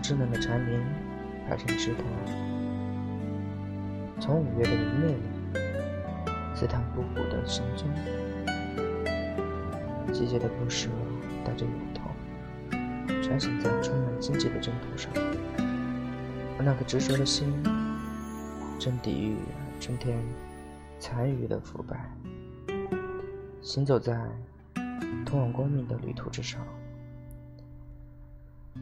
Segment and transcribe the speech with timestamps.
[0.00, 0.80] 稚嫩的蝉鸣
[1.48, 2.04] 排成枝团，
[4.20, 5.22] 从五月的明媚里
[6.54, 7.88] 刺探不古的行踪。
[10.12, 10.88] 季节的不舍
[11.44, 12.10] 带着忧头，
[13.22, 15.10] 穿行在充满荆棘的征途上，
[16.58, 17.52] 而那颗执着的心
[18.78, 19.36] 正抵御
[19.80, 20.22] 春天
[20.98, 22.10] 残余的腐败，
[23.62, 24.28] 行走在
[25.24, 26.60] 通往光明的旅途之上。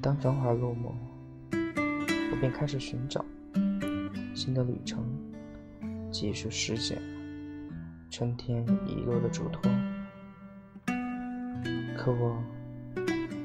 [0.02, 0.94] 当繁华落幕，
[1.52, 3.22] 我便开始寻找
[4.34, 5.04] 新的旅程，
[6.10, 6.96] 继续实现
[8.10, 9.70] 春天遗落的嘱托。
[11.98, 12.42] 可我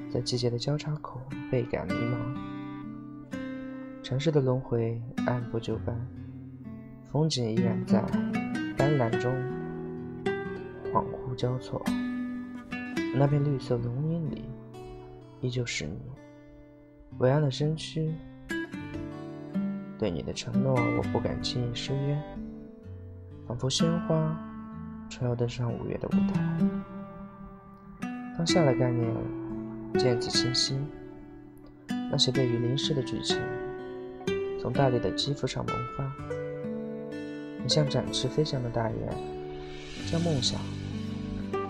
[0.09, 1.19] 在季节的交叉口
[1.51, 2.15] 倍感迷茫，
[4.01, 6.07] 城市的轮回按部就班，
[7.11, 7.99] 风景依然在
[8.77, 9.29] 斑斓中
[10.93, 11.83] 恍惚交错，
[13.13, 14.45] 那片绿色浓荫里
[15.41, 15.99] 依旧是你。
[17.19, 18.13] 伟岸的身躯，
[19.97, 22.21] 对你的承诺，我不敢轻易失约。
[23.47, 24.37] 仿佛鲜花，
[25.09, 26.57] 穿要登上五月的舞台。
[28.37, 29.09] 当下的概念
[29.93, 30.77] 渐次清晰，
[31.87, 33.41] 那些被雨淋湿的剧情，
[34.59, 36.11] 从大地的肌肤上萌发。
[37.63, 38.99] 你像展翅飞翔的大雁，
[40.11, 40.59] 将梦想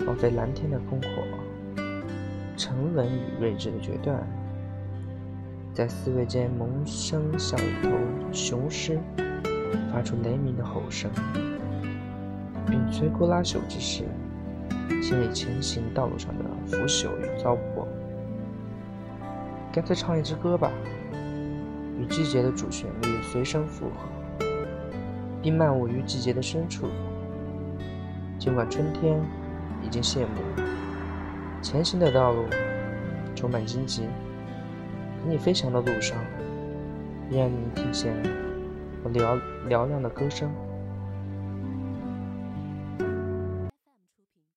[0.07, 1.21] 放飞蓝天的烽火，
[2.57, 4.27] 沉稳与睿智的决断。
[5.75, 7.89] 在四维间萌生像一头
[8.31, 8.97] 雄狮，
[9.91, 11.11] 发出雷鸣的吼声。
[12.65, 14.05] 并摧枯拉朽之时，
[15.03, 17.85] 清理前行道路上的腐朽与糟粕。
[19.73, 20.71] 干脆唱一支歌吧，
[21.99, 24.45] 与季节的主旋律随声附和，
[25.41, 26.87] 并漫舞于季节的深处。
[28.39, 29.21] 尽管春天
[29.83, 30.41] 已经谢幕，
[31.61, 32.45] 前行的道路
[33.35, 34.03] 充满荆棘。
[35.27, 36.17] 你飞翔的路上，
[37.31, 38.13] 愿你听见
[39.03, 40.51] 我嘹嘹亮的歌声。